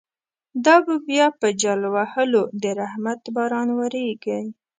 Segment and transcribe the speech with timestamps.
[0.65, 4.41] دابه بیا په جل وهلو، درحمت باران وریږی